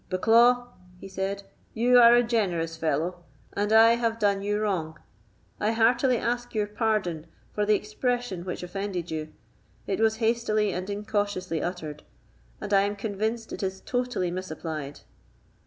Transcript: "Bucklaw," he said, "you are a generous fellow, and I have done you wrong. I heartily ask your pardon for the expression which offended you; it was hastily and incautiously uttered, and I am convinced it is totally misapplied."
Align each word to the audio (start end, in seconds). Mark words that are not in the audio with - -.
"Bucklaw," 0.09 0.69
he 0.99 1.07
said, 1.07 1.43
"you 1.75 1.99
are 1.99 2.15
a 2.15 2.23
generous 2.23 2.75
fellow, 2.75 3.23
and 3.53 3.71
I 3.71 3.91
have 3.97 4.17
done 4.17 4.41
you 4.41 4.59
wrong. 4.59 4.97
I 5.59 5.73
heartily 5.73 6.17
ask 6.17 6.55
your 6.55 6.65
pardon 6.65 7.27
for 7.53 7.67
the 7.67 7.75
expression 7.75 8.43
which 8.43 8.63
offended 8.63 9.11
you; 9.11 9.31
it 9.85 9.99
was 9.99 10.15
hastily 10.15 10.73
and 10.73 10.89
incautiously 10.89 11.61
uttered, 11.61 12.01
and 12.59 12.73
I 12.73 12.81
am 12.81 12.95
convinced 12.95 13.53
it 13.53 13.61
is 13.61 13.79
totally 13.79 14.31
misapplied." 14.31 15.01